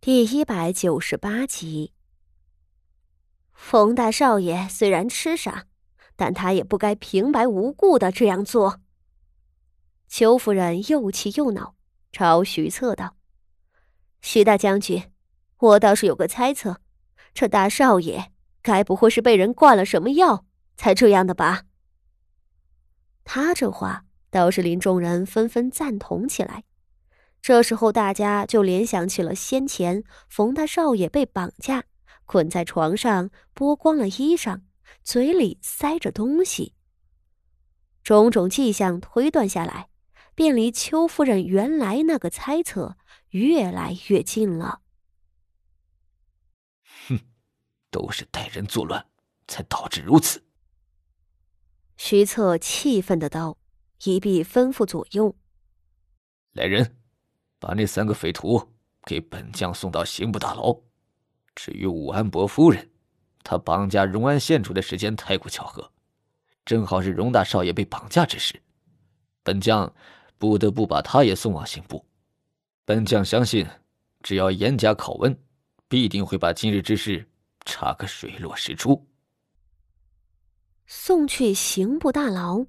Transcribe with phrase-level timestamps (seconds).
[0.00, 1.92] 第一百九十八集。
[3.52, 5.64] 冯大少爷虽然痴傻，
[6.14, 8.80] 但他也不该平白无故的这样做。
[10.06, 11.74] 邱夫人又气又恼，
[12.12, 13.16] 朝徐策道
[14.22, 15.10] ：“徐大将军，
[15.58, 16.80] 我倒是有个猜测，
[17.34, 18.30] 这大少爷
[18.62, 20.46] 该不会是被人灌了什么药
[20.76, 21.64] 才这样的吧？”
[23.26, 26.62] 他这话倒是令众人纷纷赞同起来。
[27.40, 31.84] 这时候，大家就联想起了先前冯大少爷被绑架，
[32.26, 34.62] 捆在床上，剥光了衣裳，
[35.02, 36.74] 嘴里塞着东西。
[38.02, 39.88] 种种迹象推断下来，
[40.34, 42.96] 便离邱夫人原来那个猜测
[43.30, 44.82] 越来越近了。
[47.08, 47.18] 哼，
[47.90, 49.06] 都是带人作乱，
[49.46, 50.44] 才导致如此。
[51.96, 53.58] 徐策气愤的道，
[54.04, 55.34] 一臂吩咐左右
[56.52, 56.96] ：“来人！”
[57.58, 58.62] 把那三个匪徒
[59.04, 60.76] 给本将送到刑部大牢。
[61.54, 62.88] 至于武安伯夫人，
[63.42, 65.90] 她绑架荣安县主的时间太过巧合，
[66.64, 68.60] 正好是荣大少爷被绑架之时，
[69.42, 69.92] 本将
[70.36, 72.04] 不得不把他也送往刑部。
[72.84, 73.66] 本将相信，
[74.22, 75.36] 只要严加拷问，
[75.88, 77.28] 必定会把今日之事
[77.64, 79.06] 查个水落石出。
[80.86, 82.64] 送去刑部大牢，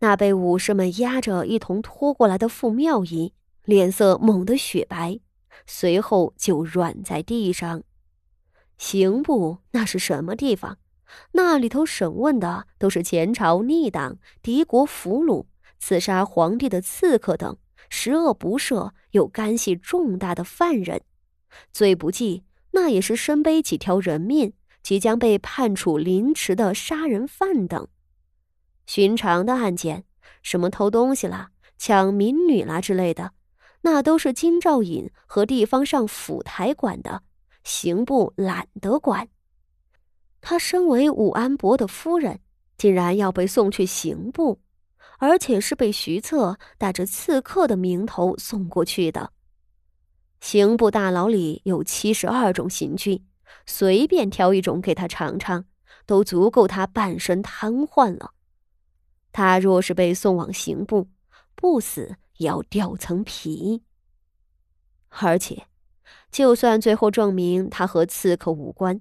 [0.00, 3.32] 那被武士们压着一同拖过来的傅妙仪。
[3.66, 5.20] 脸色猛地雪白，
[5.66, 7.82] 随后就软在地上。
[8.78, 10.78] 刑部那是什么地方？
[11.32, 15.46] 那里头审问的都是前朝逆党、敌国俘虏、
[15.78, 17.56] 刺杀皇帝的刺客等
[17.88, 21.02] 十恶不赦又干系重大的犯人。
[21.72, 27.88] 最不济，那也是身背几条人命、即将被判处凌迟的杀人犯等。
[28.86, 30.04] 寻常的案件，
[30.42, 33.32] 什么偷东西啦、抢民女啦之类的。
[33.86, 37.22] 那都是金兆尹和地方上府台管的，
[37.62, 39.28] 刑部懒得管。
[40.40, 42.40] 他身为武安伯的夫人，
[42.76, 44.60] 竟然要被送去刑部，
[45.20, 49.30] 而且是被徐策带着刺客的名头送过去的。
[50.40, 53.22] 刑部大牢里有七十二种刑具，
[53.66, 55.64] 随便挑一种给他尝尝，
[56.06, 58.32] 都足够他半身瘫痪了。
[59.30, 61.06] 他若是被送往刑部，
[61.54, 62.16] 不死。
[62.38, 63.82] 要掉层皮，
[65.08, 65.64] 而且，
[66.30, 69.00] 就算最后证明他和刺客无关，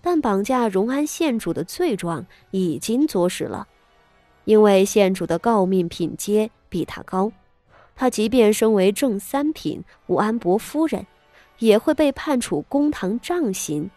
[0.00, 3.66] 但绑架荣安县主的罪状已经作实了。
[4.44, 7.32] 因为县主的诰命品阶比他高，
[7.94, 11.06] 他即便身为正三品武安伯夫人，
[11.58, 13.90] 也会被判处公堂杖刑。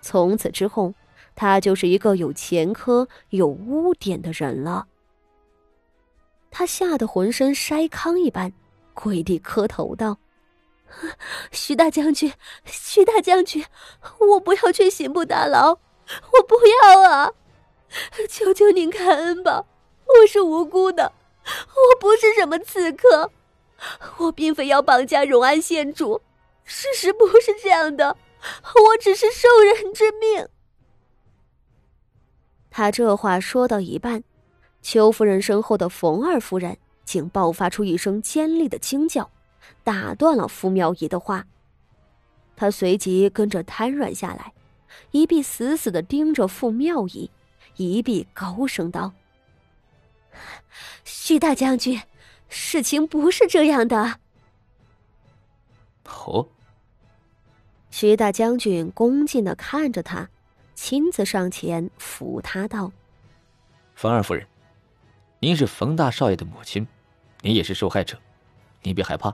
[0.00, 0.94] 从此之后，
[1.34, 4.86] 他就是一个有前科、有污点的人了。
[6.50, 8.52] 他吓得浑身筛糠一般，
[8.94, 10.18] 跪地磕头道
[11.52, 12.32] ：“徐大将军，
[12.64, 13.64] 徐大将军，
[14.18, 17.32] 我不要去刑部大牢，我不要啊！
[18.28, 19.64] 求求您开恩吧，
[20.06, 21.12] 我是无辜的，
[21.44, 23.30] 我不是什么刺客，
[24.16, 26.20] 我并非要绑架荣安县主，
[26.64, 28.16] 事实不是这样的，
[28.88, 30.48] 我只是受人之命。”
[32.70, 34.24] 他这话说到一半。
[34.80, 39.30] 邱夫人身后的冯二夫人竟爆发出一声尖利的惊叫，
[39.84, 41.46] 打断了傅妙仪的话。
[42.56, 44.52] 她随即跟着瘫软下来，
[45.10, 47.30] 一臂死死的盯着傅妙仪，
[47.76, 49.12] 一臂高声道
[51.04, 52.00] ：“徐大将军，
[52.48, 54.20] 事情不是这样的。”
[56.26, 56.48] 哦。
[57.90, 60.28] 徐大将军恭敬的看着他，
[60.74, 62.92] 亲自上前扶他道
[63.94, 64.46] ：“冯二夫人。”
[65.40, 66.84] 您是冯大少爷的母亲，
[67.42, 68.18] 您也是受害者，
[68.82, 69.32] 您别害怕。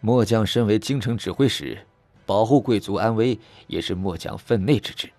[0.00, 1.86] 末将身为京城指挥使，
[2.26, 5.10] 保护贵族安危也是末将分内之职。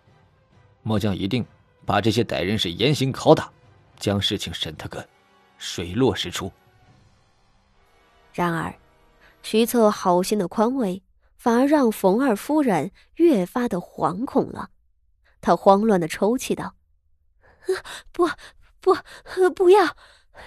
[0.83, 1.43] 末将一定
[1.87, 3.51] 把这些歹人是严刑拷打，
[3.97, 5.03] 将事情审他个
[5.57, 6.51] 水落石出。
[8.31, 8.75] 然而，
[9.41, 11.01] 徐策好心的宽慰，
[11.35, 14.69] 反而让冯二夫人越发的惶恐了。
[15.41, 16.75] 她慌乱的抽泣道
[18.13, 18.29] ：“不。”
[18.81, 18.97] 不，
[19.55, 19.95] 不要，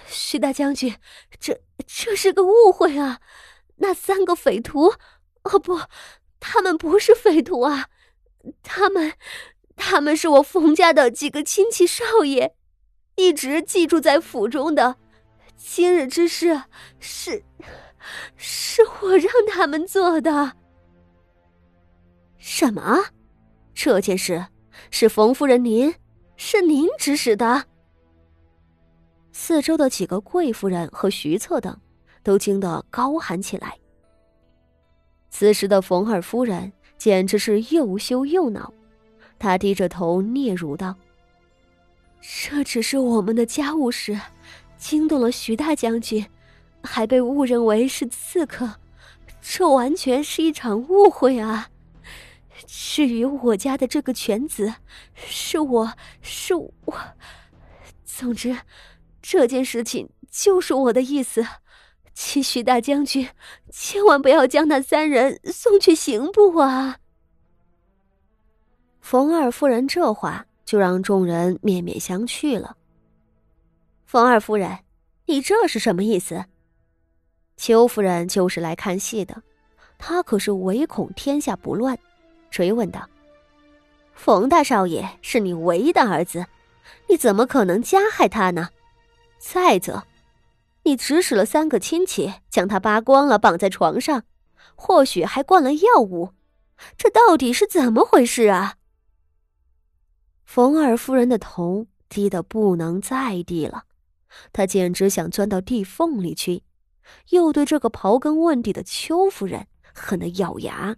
[0.07, 0.95] 徐大将军，
[1.39, 3.21] 这这是个误会啊！
[3.77, 4.93] 那三个匪徒，
[5.43, 5.79] 哦不，
[6.39, 7.89] 他们不是匪徒啊，
[8.61, 9.13] 他们，
[9.75, 12.55] 他们是我冯家的几个亲戚少爷，
[13.15, 14.97] 一直寄住在府中的。
[15.55, 16.63] 今日之事，
[16.99, 17.43] 是，
[18.35, 20.57] 是我让他们做的。
[22.37, 23.05] 什么？
[23.73, 24.45] 这件事
[24.91, 25.95] 是冯夫人您，
[26.37, 27.65] 是您指使的？
[29.37, 31.77] 四周的几个贵夫人和徐策等，
[32.23, 33.77] 都惊得高喊起来。
[35.29, 38.73] 此时的冯二夫人简直是又羞又恼，
[39.37, 40.95] 她低着头嗫嚅道
[42.47, 44.17] ：“这只是我们的家务事，
[44.77, 46.25] 惊动了徐大将军，
[46.81, 48.75] 还被误认为是刺客，
[49.41, 51.69] 这完全是一场误会啊！
[52.65, 54.75] 至于我家的这个犬子，
[55.13, 56.71] 是我是我，
[58.05, 58.57] 总之，
[59.27, 61.45] 这件事情就是我的意思。”
[62.13, 63.27] 请徐大将军，
[63.69, 66.99] 千万不要将那三人送去刑部啊！
[69.01, 72.77] 冯二夫人这话就让众人面面相觑了。
[74.05, 74.79] 冯二夫人，
[75.25, 76.45] 你这是什么意思？
[77.57, 79.43] 邱夫人就是来看戏的，
[79.97, 81.99] 她可是唯恐天下不乱，
[82.49, 83.09] 追问道
[84.15, 86.45] ：“冯大少爷是你唯一的儿子，
[87.09, 88.69] 你怎么可能加害他呢？
[89.37, 90.05] 再则……”
[90.87, 94.23] 你指使了三个亲戚将他扒光了绑在床上，
[94.75, 96.35] 或许还灌了药物，
[96.95, 98.75] 这到底是怎么回事啊？
[100.43, 103.85] 冯二夫人的头低得不能再低了，
[104.53, 106.61] 她简直想钻到地缝里去，
[107.29, 110.95] 又对这个刨根问底的邱夫人恨得咬牙。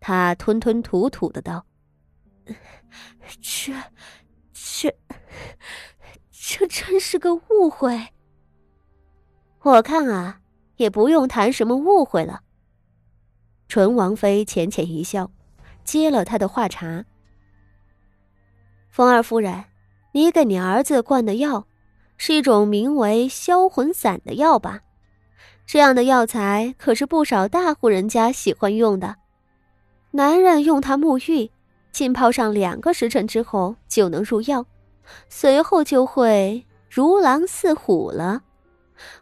[0.00, 1.66] 她吞吞吐吐的道
[3.40, 3.72] ：“这，
[4.52, 4.92] 这，
[6.76, 8.08] 真是个误会。”
[9.64, 10.40] 我看啊，
[10.76, 12.42] 也不用谈什么误会了。
[13.66, 15.30] 纯王妃浅浅一笑，
[15.84, 17.06] 接了他的话茬
[18.92, 19.64] ：“冯二夫人，
[20.12, 21.66] 你给你儿子灌的药，
[22.18, 24.80] 是一种名为销魂散的药吧？
[25.64, 29.16] 这样的药材可是不少大户人家喜欢用的。
[30.10, 31.50] 男人用它沐浴，
[31.90, 34.64] 浸泡上两个时辰之后就能入药，
[35.28, 38.42] 随后就会如狼似虎了。”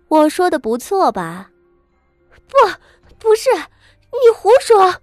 [0.09, 1.51] 我说的不错吧？
[2.47, 2.55] 不，
[3.19, 4.95] 不是，你胡说！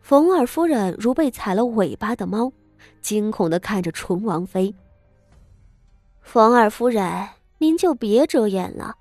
[0.00, 2.52] 冯二夫人如被踩了尾巴的猫，
[3.00, 4.74] 惊恐的看着纯王妃。
[6.20, 7.28] 冯二夫人，
[7.58, 8.96] 您就别遮掩了。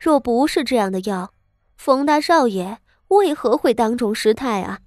[0.00, 1.32] 若不是这样的药，
[1.76, 4.78] 冯大少爷为何会当众失态啊？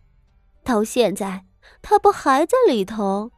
[0.63, 1.45] 到现在，
[1.81, 3.31] 他不还在里头？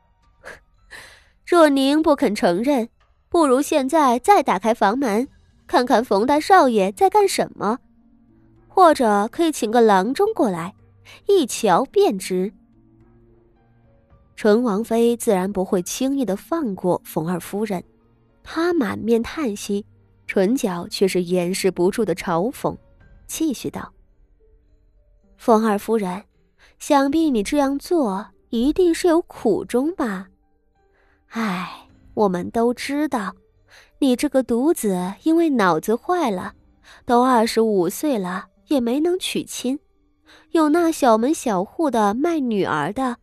[1.47, 2.89] 若您不肯承认，
[3.29, 5.25] 不如现在再打开房门。
[5.65, 7.79] 看看冯大少爷在干什么，
[8.67, 10.73] 或者可以请个郎中过来，
[11.27, 12.51] 一瞧便知。
[14.35, 17.83] 纯王妃自然不会轻易的放过冯二夫人，
[18.43, 19.85] 她满面叹息，
[20.25, 22.75] 唇角却是掩饰不住的嘲讽，
[23.25, 23.91] 继续道
[25.37, 26.23] ：“冯二夫人，
[26.79, 30.27] 想必你这样做一定是有苦衷吧？
[31.29, 33.35] 唉，我们都知道。”
[33.99, 36.53] 你这个独子，因为脑子坏了，
[37.03, 39.79] 都二十五岁了，也没能娶亲。
[40.51, 43.17] 有那小门小户的卖女儿的，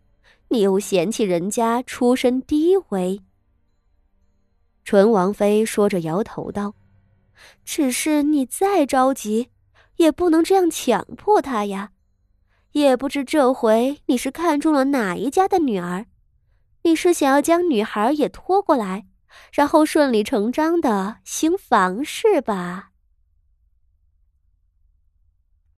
[0.48, 3.20] 你又嫌弃人家出身低微。
[4.84, 6.74] 纯王妃说着摇头道
[7.64, 9.50] ：“只是你再着急，
[9.96, 11.90] 也不能这样强迫他呀。
[12.72, 16.06] 也不知这回你是看中了哪一家的女儿，
[16.84, 19.04] 你是想要将女孩也拖过来？”
[19.52, 22.93] 然后顺理成章的行房事吧。